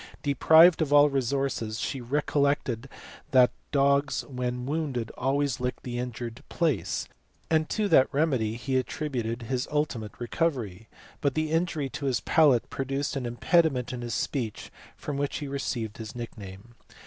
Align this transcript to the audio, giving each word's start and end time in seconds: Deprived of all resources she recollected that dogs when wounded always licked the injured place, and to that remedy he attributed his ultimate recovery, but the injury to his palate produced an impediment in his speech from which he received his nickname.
Deprived 0.23 0.81
of 0.81 0.91
all 0.91 1.11
resources 1.11 1.79
she 1.79 2.01
recollected 2.01 2.89
that 3.29 3.51
dogs 3.71 4.25
when 4.25 4.65
wounded 4.65 5.11
always 5.11 5.59
licked 5.59 5.83
the 5.83 5.99
injured 5.99 6.41
place, 6.49 7.07
and 7.51 7.69
to 7.69 7.87
that 7.87 8.11
remedy 8.11 8.55
he 8.55 8.77
attributed 8.77 9.43
his 9.43 9.67
ultimate 9.69 10.19
recovery, 10.19 10.89
but 11.21 11.35
the 11.35 11.51
injury 11.51 11.87
to 11.87 12.07
his 12.07 12.19
palate 12.19 12.67
produced 12.71 13.15
an 13.15 13.27
impediment 13.27 13.93
in 13.93 14.01
his 14.01 14.15
speech 14.15 14.71
from 14.97 15.17
which 15.17 15.37
he 15.37 15.47
received 15.47 15.97
his 15.99 16.15
nickname. 16.15 16.73